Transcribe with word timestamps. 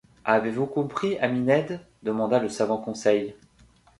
Avez-vous 0.25 0.65
compris, 0.65 1.19
ami 1.19 1.41
Ned? 1.41 1.79
demanda 2.01 2.39
le 2.39 2.49
savant 2.49 2.77
Conseil. 2.79 3.35